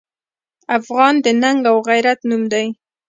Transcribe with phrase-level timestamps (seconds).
[0.77, 2.67] افغان د ننګ او غیرت نوم دی.